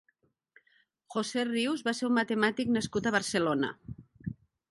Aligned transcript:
José 1.15 1.43
Rius 1.49 1.83
va 1.89 1.93
ser 1.99 2.09
un 2.09 2.17
matemàtic 2.19 2.73
nascut 2.79 3.09
a 3.09 3.13
Barcelona. 3.19 3.73